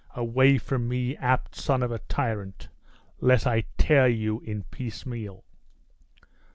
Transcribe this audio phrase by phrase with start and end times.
[0.15, 2.69] Away from me, apt son of a tyrant,
[3.19, 5.43] lest I tear you in piecemeal!"